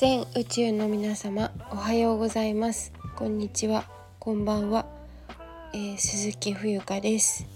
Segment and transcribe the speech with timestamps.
[0.00, 2.90] 全宇宙の皆様おはようございます。
[3.16, 3.84] こんにちは。
[4.18, 4.86] こんばんは、
[5.74, 7.46] えー、鈴木冬香です。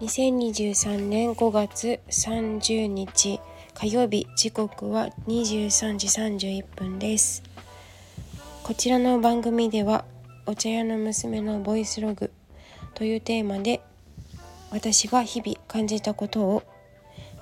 [0.00, 3.38] 2023年5月30日
[3.74, 7.44] 火曜日時刻は23時31分です。
[8.64, 10.04] こちらの番組では
[10.46, 12.32] お茶屋の娘のボイスログ
[12.94, 13.80] というテーマで
[14.72, 16.64] 私が日々感じたことを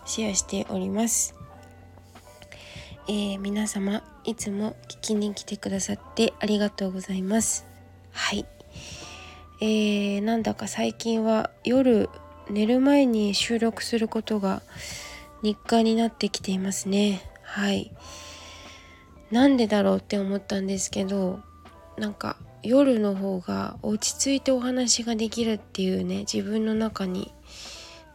[0.05, 1.36] シェアしております。
[3.09, 7.65] えー、皆様いつも聞きに来てくださってありがとうございます。
[8.11, 8.47] はい。
[9.61, 12.11] えー、なんだか最近は夜
[12.51, 14.63] 寝る前に収録することが
[15.43, 17.23] 日課になってきていますね。
[17.43, 17.93] はい。
[19.31, 21.41] なんでだろうって思ったんですけど
[21.97, 27.33] なんか夜の方が落ち着いてお話ができるっていうね自分の中に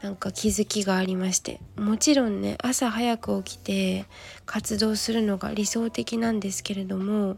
[0.01, 1.59] なんか気づきがありまして。
[1.75, 4.05] もちろんね朝早く起きて
[4.45, 7.37] 活動するのが理想的なんですけれども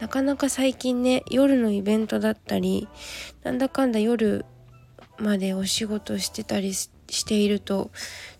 [0.00, 2.88] なかなか最近ね夜のイベントだったり
[3.42, 4.44] なんだかんだ夜
[5.18, 6.88] までお仕事してたりし
[7.24, 7.90] ていると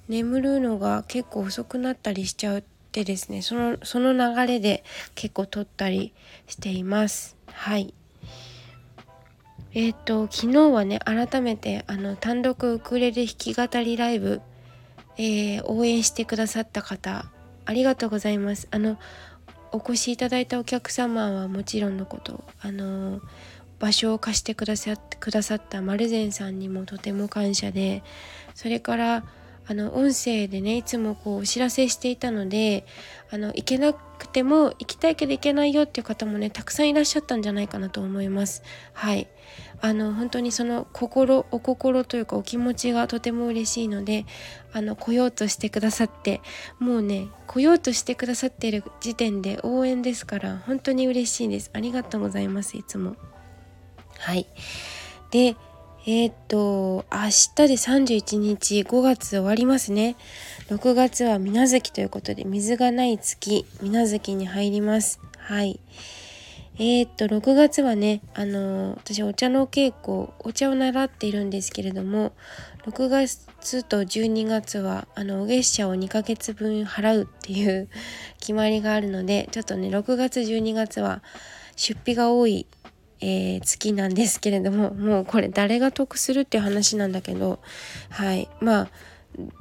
[0.09, 4.85] 眠るのが結構遅くなったりしちゃってですねそのその流れで
[5.15, 6.13] 結構撮ったり
[6.47, 7.37] しています。
[7.47, 7.95] はい。
[9.75, 14.41] えっ、ー、と昨日はね改めてあの単独ウクレレ弾き語りライブ、
[15.17, 17.27] えー、応援してくださった方
[17.65, 18.69] ありがとうございます。
[18.71, 18.99] あの
[19.73, 23.21] お越しいただいたお客様はもちろんのことあの
[23.79, 28.03] 場所を貸してくださってくださった丸善さんにもとても感謝で
[28.55, 29.25] それから
[29.67, 32.85] あの音声でねいつもこうお知らせしていたので
[33.31, 38.63] あの行けなくても行きたいけど行けないよっていう方もねたくさんいらっしゃったんじゃないかなと思います。
[38.93, 39.29] はい。
[39.81, 44.27] あの本当にその心お心というかお気持ちがとても嬉しいので
[44.73, 46.41] あの来ようとしてくださって
[46.79, 51.71] もうね来ようとしてくださっている時点で応援ですから本当に嬉しいです。
[51.73, 53.17] ありがとうございますいつも。
[54.19, 54.47] はい。
[55.31, 55.57] で
[56.05, 60.17] えー、っと、明日で31日、5月終わりますね。
[60.69, 65.21] 6月は水月ということで、水がない月、水月に入ります。
[65.39, 65.79] はい。
[66.75, 72.33] えー、っと、6月はね、あのー、私お茶の稽古、お茶を習っているんですけれども、
[72.85, 77.89] 6月と12月は、あの、お月謝を2ヶ月分払うっていう
[78.41, 81.23] 決まりがあるので、ちょっとね、6月、12月は
[81.77, 82.67] 出費が多い
[83.23, 87.61] えー、月なんですけれどももうこれ誰が得するっていう話なんだけど
[88.11, 88.49] はい。
[88.61, 88.89] まあ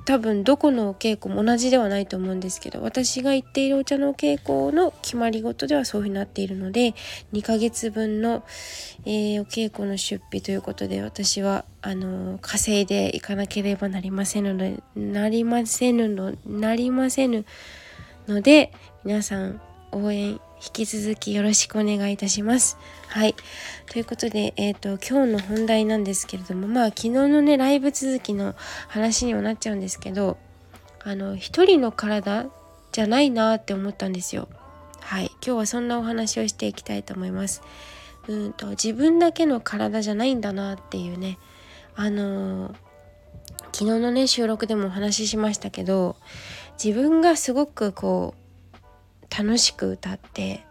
[0.04, 6.94] 多分どこのお稽古も同じではないと思うんですけど私が行っているお茶のお稽古の決まり事ではそういうふうになっているので
[7.32, 8.44] 2ヶ月分の、
[9.06, 17.46] えー、お稽古の出費ということで私はあの稼いでいかなければなりませんのでなりませぬのなりませぬ
[18.28, 18.74] ので
[19.06, 19.62] 皆さん
[19.94, 22.78] 応援引き続きよろしくお願いいたします。
[23.08, 23.36] はい。
[23.92, 28.54] ということで、えっ、ー、と、今日の本題なんですけれども、まあ、昨日のね、ライブ続きの
[28.88, 30.38] 話にはなっちゃうんですけど、
[31.04, 32.46] あの、一人の体
[32.92, 34.48] じゃないなって思ったんですよ。
[35.00, 35.32] はい。
[35.44, 37.64] 今日はそんなお話をしていきたいと思います。
[38.28, 41.40] うんと、自分だけの体じゃないんだなっていうね、
[41.96, 42.74] あのー、
[43.74, 46.18] 昨日のね、収録でもお話ししましたけど、
[46.82, 48.41] 自分がすごくこう、
[49.36, 50.66] 楽しく歌って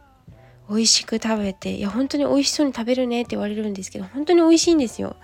[0.69, 5.16] 美味しく食べていや本当に美味しそうに食べるねって言われるんですけど本当に美味しいんですよ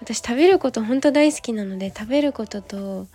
[0.00, 3.08] 私食べること本当大好きなので食べることと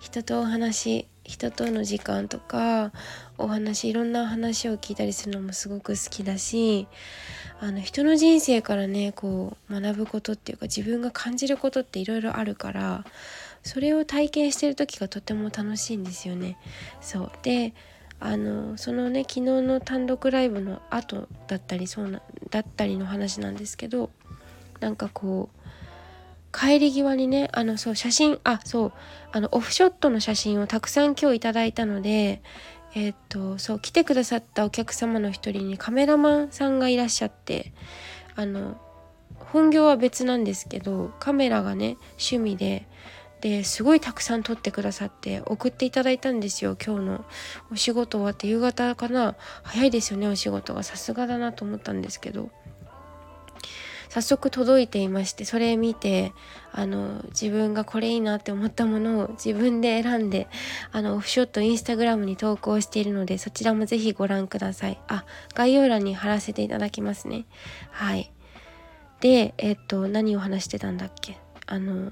[0.00, 2.92] 人とお話人との時間とか
[3.36, 6.86] お話いろんな話を聞いたりするのもすごく好きだし
[7.60, 13.04] あの人の人生からねこう学ぶことっていうか自分が感じることっていろいろあるから
[13.62, 16.56] それを体験してる時がとても楽しいんですよね。
[17.00, 17.74] そうで
[18.18, 24.10] あのそのね昨日の単独ライブの後だったりそうなだったりの話なんですけど
[24.80, 25.56] なんかこう
[26.58, 28.92] 帰り際にねあのそう写真あそう
[29.32, 32.42] あのオフショットの写真をたくさん今日いただいたので
[32.94, 37.74] えー、っとそう来てくださったお客様の一人にカメラマンさんがいらっしゃって
[38.34, 38.80] あの
[39.34, 42.86] 本業は別なんですけどカメラがね趣味で
[43.40, 47.24] ですごいたくさん撮ってくださって送っていただいたんですよ今日の。
[47.70, 49.36] お仕事終わって夕方かな？
[49.62, 50.82] 早いですよねお仕事が。
[50.82, 52.50] さすがだなと思ったんですけど。
[54.08, 56.32] 早速届いていましてそれ見て
[56.72, 60.48] あの自分がこれいいなって思ったものを自分で選んで
[60.92, 64.98] あのオフショットインスタグラムに投稿しているのでそちらもぜひご覧ください。
[65.08, 67.44] あ概要欄に貼らせていただきますね。
[67.90, 68.32] はい。
[69.20, 71.36] でえっと何を話してたんだっけ？
[71.66, 72.10] あの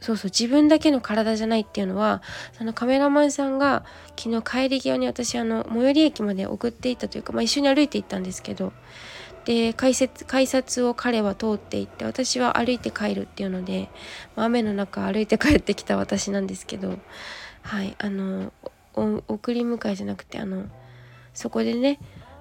[0.00, 3.84] そうそう自分だけの体じゃないっていうのはそのカメラマンさんが
[4.16, 8.72] 昨日帰り際に私あの最寄り駅まで送っていったというか、まあ、一緒に歩いて行ったんですけど
[9.44, 13.88] で改札改札を彼は通っていって私は歩いて帰るっていうので、
[14.36, 16.98] まあ、雨の中歩いて帰ってきた私なんですけど
[17.62, 18.52] はいあの
[18.94, 20.66] 送り迎えじゃなくてあの
[21.34, 21.98] そこでね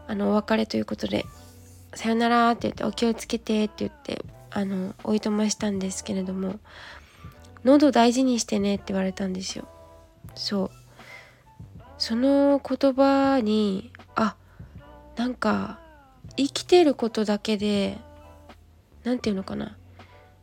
[0.07, 1.25] あのお別れということで
[1.93, 6.59] 「さよなら」って言って「お気をつけて」って言ってあのおいとましたんですけれども
[7.63, 9.67] 喉大事にしてねって言われたんですよ。
[10.35, 10.71] そう。
[11.97, 14.35] その言葉にあ
[15.15, 15.79] なんか
[16.35, 17.97] 生きてることだけで
[19.03, 19.77] 何て言うのかな。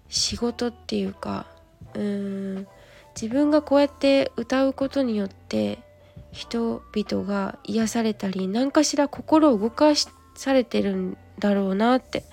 [0.09, 1.47] 仕事っていうか
[1.95, 2.67] うーん
[3.15, 5.79] 自分がこうやって歌うことによって
[6.33, 9.93] 人々が癒されたり何かしら心を動か
[10.35, 12.25] されてるんだろうなって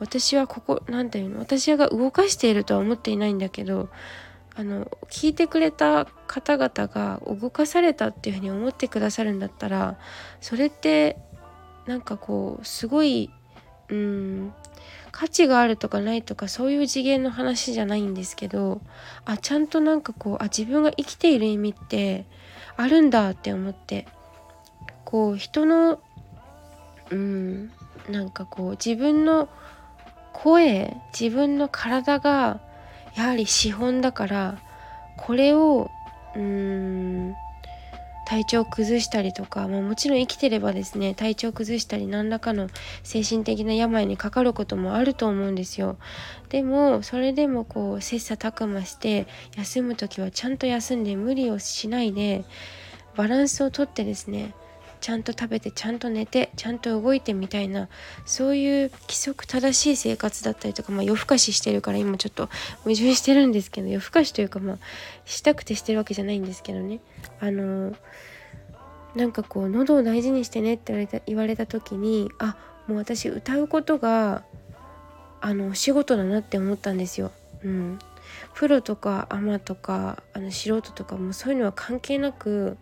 [0.00, 1.38] 私はここ何て言うの？
[1.38, 3.88] 私が動かしているとは思っていないんだけど
[4.56, 9.98] あの聞いてくれた方々が動かされたっていうふうに思ってくださるんだったら
[10.40, 11.16] それって
[11.86, 13.30] なんかこうすごい
[13.88, 14.52] うん
[15.12, 18.80] 価値があるとかないとかそういう次元の話じゃないんですけど
[19.24, 22.26] あちゃんとなんかこうあ自分が生きている意味って
[22.76, 24.06] あるんだって思って
[25.04, 26.00] こう人の
[27.10, 27.70] うん
[28.08, 29.48] なんかこう自分の
[30.32, 32.60] 声自分の体が
[33.14, 34.58] やはり資本だから
[35.16, 35.90] これを
[36.34, 37.34] うーん
[38.30, 42.68] 体調崩したりとか、まあ、もちろん生きてればですね体調崩したり何らかの
[43.02, 45.96] 精神的な病にかかることもあると思うんですよ。
[46.48, 52.44] でもそれでもこう切磋琢磨して休む時はちゃんと休んで無理をしないで
[53.16, 54.54] バランスをとってですね
[55.00, 57.88] ちゃんと食べてちゃんと寝てちゃんと動いてみたいな
[58.26, 62.46] そういう規則正しい生活だったりとか、まあ、夜更かししてるから今ちょっと
[62.84, 64.78] 矛盾してるんですけど夜更かしというかまあ
[65.24, 67.00] したくてしてるわけじゃないんですけどね
[67.40, 67.94] あの
[69.14, 72.56] なんかこう喉を大事にしてねって言われた言われた時にあ
[72.86, 74.44] もう私歌うことが
[75.40, 77.32] あのお仕事だなって思ったんですよ。
[77.64, 77.98] うん、
[78.54, 82.76] プロとかアマとかあの素人とかもそういうのは関係なく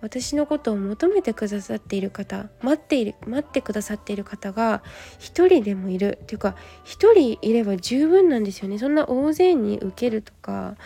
[0.00, 4.82] 私のことを求めてくださっている方待っている待ってくださっている方が
[5.18, 6.18] 一人でもいる。
[6.22, 8.78] っていうか一人いれば十分なんですよね。
[8.78, 10.76] そんな大勢に受けるとか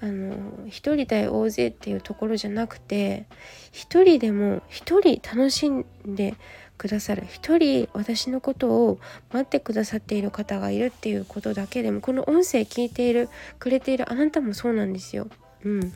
[0.00, 0.36] あの
[0.68, 3.26] 一人対大勢っていうところじゃなくて
[3.72, 6.34] 一人でも一人楽しんで
[6.78, 7.26] くださる。
[7.28, 9.00] 一人私のことを
[9.32, 13.28] 待ってくださっている方がいるっていうことだけでもこの音声聞いている
[13.58, 15.28] くれているあなたもそうなんですよ。
[15.64, 15.92] うん、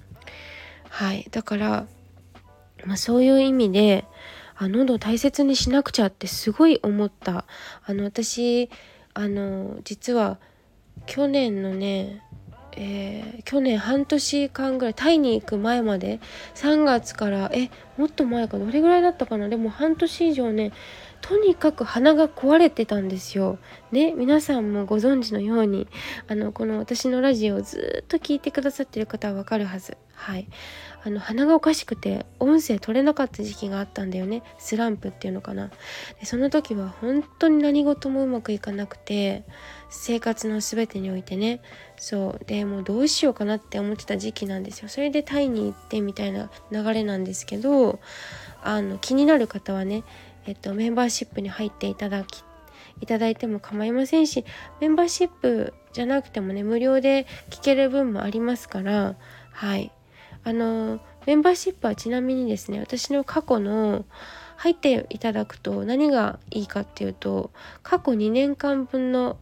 [0.90, 1.26] はい。
[1.30, 1.86] だから
[2.84, 4.04] まあ、そういう意味で
[4.56, 7.44] あ喉を大切にしなくちゃってすごい思った。
[7.84, 8.70] あの私
[9.14, 10.38] あの実は
[11.06, 12.22] 去年のね
[12.76, 16.20] えー、去年半年間ぐらいタイに行く前まで
[16.54, 20.72] 3月からえもっと前かどれぐらいだったかなでも半年以上ね
[21.22, 23.58] とにかく鼻が壊れてたんですよ。
[23.92, 25.86] ね皆さんもご存知のように
[26.28, 29.96] あのこの私のラジオをずっと聞いてくださってる方はわかるはず。
[30.14, 30.48] はい。
[31.04, 34.42] あの鼻がおかしくて音声取れなかった時期があったんだよね。
[34.58, 35.68] スランプっていうのかな。
[36.20, 39.44] でその時は本当に何事もうまくいかなくて
[39.90, 41.60] 生活の全てにおいてね。
[41.96, 42.44] そう。
[42.46, 44.88] でもうどうしようかなって思ってた時期なんですよ。
[44.88, 48.00] それでタイに行ってみたいな流れなんですけど
[48.62, 50.04] あの気になる方はね
[50.46, 52.44] えっとメンバーシップに入っていただき
[53.00, 54.44] いただいても構いませんし
[54.80, 59.16] メンバーシップじゃなくてもね無料で聞ける分もありますから
[59.52, 59.92] はい。
[60.44, 64.04] あのメンバーシップはちなみにですね私の過去の
[64.56, 69.38] 入っていただくと何がいいかっていうと過去2年間分の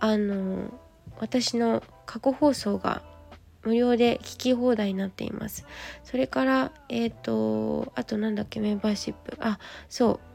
[0.00, 0.72] あの
[1.18, 3.02] 私の過去放送が
[3.62, 5.64] 無料で聞き放題になっています。
[6.04, 9.36] それからえっ、ー、とあとなんだっけメンバーシップ。
[9.40, 10.31] あそう。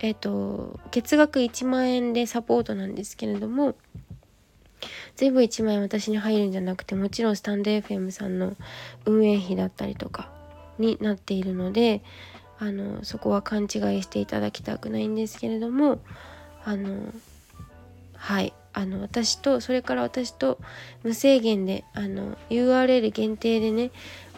[0.00, 3.76] えっ、ー、と月額1万円でサポートなんですけれども
[5.16, 8.56] 全部1万円私に入るんじゃなくてもちろんスタンド FM さんの
[9.04, 10.30] 運営費だったりとか
[10.78, 12.02] になっているので
[12.60, 13.68] あのそこは勘違い
[14.02, 16.00] していただきたくないんですけれども
[16.64, 17.12] あの
[18.14, 18.52] はい。
[18.78, 20.60] あの私とそれから私と
[21.02, 23.90] 無制限であの URL 限定でね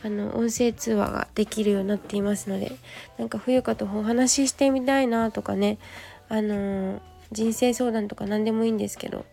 [0.03, 2.73] あの音声通話ができるようになっていますので
[3.19, 5.79] なんか冬香とお話ししてみたいなとかね
[6.31, 9.27] あの人生相談とか何でもいいんですけど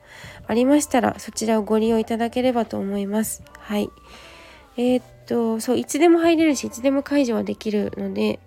[0.46, 3.44] ありましたらそちらをご利用いただければと思います。
[3.60, 3.90] はい。
[4.76, 8.40] えー、っとそういつでも入れるしいつでも解除はできるので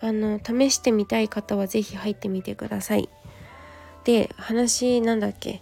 [0.00, 3.10] あの試してみたい方は是非入ってみてください。
[4.04, 5.60] で話なんだっけ？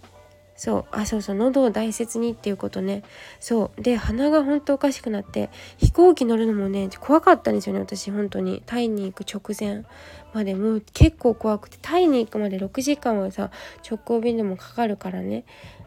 [0.57, 3.03] そうあそうそう喉を大切にっていうことね。
[3.39, 8.63] そうで鼻が本当おかしくなって飛行機乗るのもね怖かったんですよね私本当に。
[8.65, 9.85] タイに行く直前
[10.33, 13.51] までもう結構怖くてタイに行くまで6時間はさ
[13.87, 15.45] 直行便でもかかるからね。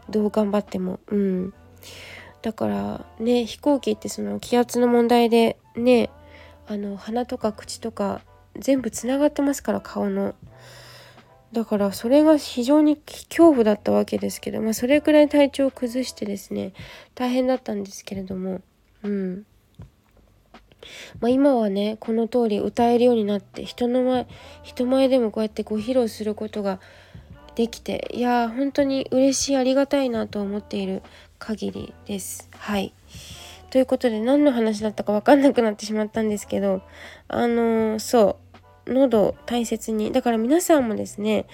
[0.09, 1.01] どう頑張っても。
[1.07, 1.53] うん。
[2.41, 6.09] だからね飛行機ってその気圧の問題でね
[6.67, 8.21] あの鼻とか口とか
[8.57, 10.33] 全部つながってますから顔の。
[11.53, 16.73] だからそれが非常に恐怖だったわけですけど、まあ、それくらい体調を崩してですね
[17.13, 18.61] 大変だったんですけれども
[19.03, 19.45] うん。
[21.19, 24.27] まあ、今はねこの通り歌えるようになって人の前
[24.63, 26.79] 人前でもこうやってご披露することが
[27.53, 31.03] できていやー本当に嬉しいありがたいなと思っている
[31.37, 32.49] 限りです。
[32.57, 32.93] はい。
[33.69, 36.81] ということで何の話だったか分かんなくなってしまったんですけど
[37.27, 38.50] あのー、そう。
[38.91, 40.11] 喉大切に。
[40.11, 41.45] だから皆さんもですね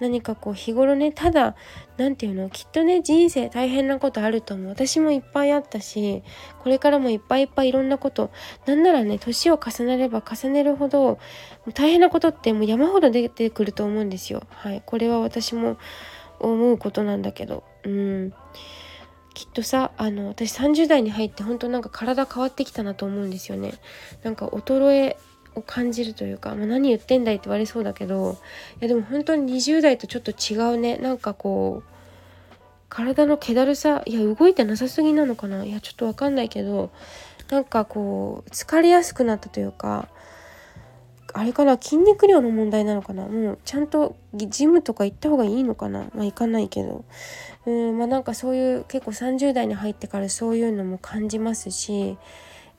[0.00, 1.56] 何かこう日頃ねただ
[1.96, 4.68] 何て言うのきっとね人生大変なことあると思う。
[4.68, 6.22] 私もいっぱいあったし
[6.62, 8.30] これからもいっぱいいっぱいいろんなこと
[8.66, 11.18] なんならね年を重ねれば重ねるほど
[11.74, 14.42] 大変なことってもう山ほど出てくると思うんですよ。
[14.50, 14.82] はい。
[14.86, 15.78] これは私も
[16.40, 17.64] 思うことなんだけど。
[17.84, 18.32] うん。
[19.34, 23.74] きっとさあの私30代に入って本当なんか体変わってきたなと思うんですよね。
[24.24, 25.16] なんか衰え
[25.58, 28.38] を感じるというか、まあ、何言ってんだいって言われそうだけど
[28.80, 30.96] いやでも本当に20代とちょっと違うね。
[30.96, 31.90] なんかこう
[32.88, 35.64] 体の気だるさいや動いてなさすぎなのかな。
[35.64, 36.90] いやちょっと分かんないけど
[37.50, 40.08] なんかこう疲れやすくなったというか
[41.34, 43.26] あれかな筋肉量の問題なのかな。
[43.26, 46.10] もうちゃんとジムとか行った方がいいのかな。
[46.14, 47.04] まあ行かないけど。
[47.66, 52.16] うんまあなんかそういう結構30代に入ってからそういうのも感じますし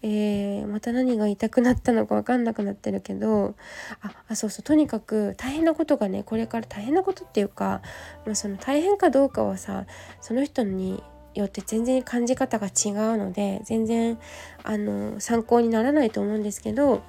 [0.02, 3.56] えー、また何が言いたくなったのか分かんなくなってるけど
[4.02, 7.82] ああそうそうとにかく大変なことがねこれから大変なことっていうか、
[8.26, 9.86] まあ、その大変かどうかはさ
[10.22, 11.04] その人に
[11.34, 14.18] よって全然感じ方が違うので全然
[14.64, 17.04] あの参考にならないと思うんですけど、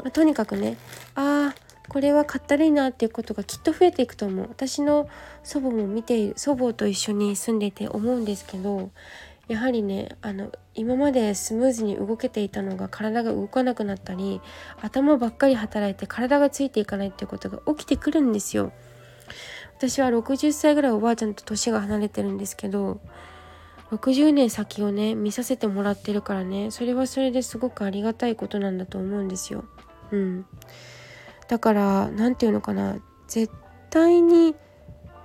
[0.00, 0.76] まあ、とにかくね
[1.14, 4.46] ああこれはかったるいなっていうことがきっと増えていくと思う。
[4.50, 5.08] 私の
[5.42, 8.90] 祖母も見ている祖母と一緒に住んでて思うんですけど
[9.48, 14.40] やはりねあの今までスムーズに動けていたのが体が動かなくなったり
[14.80, 18.72] 頭ばっかり働いて体がついていかないっていうことが起きてくるんですよ。
[19.78, 23.00] 私は60歳ぐらいおばあちゃんと年が離れてるんですけど
[23.92, 29.64] 60年先をね見させてもらってるからねそれはそれですごくありがたいことなんだと思うんですよ。
[30.10, 30.46] うん、
[31.48, 33.52] だから何て言うのかな絶
[33.90, 34.56] 対に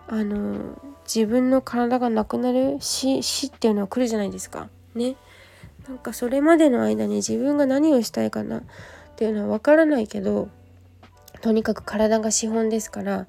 [0.07, 4.69] あの自分の体がなくなる死死っていうのは来るじゃないですか。
[4.95, 5.15] ね。
[5.87, 8.61] なんかそれまでの間に自分が何をしたいかなっ
[9.17, 10.49] ていうのは分からないけど
[11.41, 13.27] とにかく体が資本ですから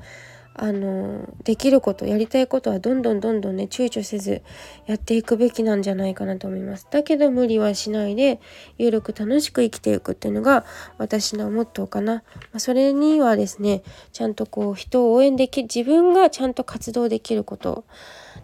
[0.56, 4.42] あのできることやりたいことはどんどんどんどんね躊躇せず
[4.87, 6.87] やっていくべきなんじゃないかなと思います。
[6.90, 8.40] だけど無理はしないで
[8.78, 10.64] 有力楽しく生きていくっていうのが
[10.96, 12.23] 私のモットーかな、ま
[12.54, 13.82] あ、それにはですね
[14.12, 17.84] ちゃんとこう人を応援でき自分がちゃんと活動できること。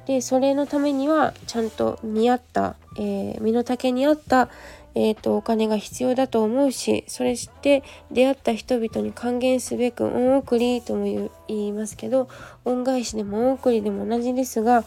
[0.07, 4.49] でそれのためにはちゃんと見合った、えー、身の丈に合った
[4.95, 12.29] えーと、お金が必要だと思うしそれして出会った人々に還元すべく恩送りとも言いますけど
[12.65, 14.85] 恩返しでも恩送りでも同じですが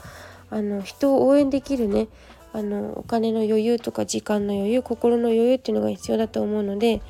[0.49, 2.07] あの人を応援できるね
[2.51, 7.01] あのお金の余裕とか時間の余裕心の余裕っていうのが必要だと思うので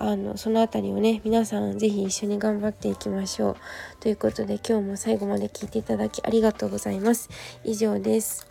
[0.00, 3.56] あのその辺りをね皆さん是非一緒に頑張っていきましょう。
[3.98, 7.28] ということで今日も最後まで聞いていただきありがとうございます。
[7.64, 8.46] 以上です。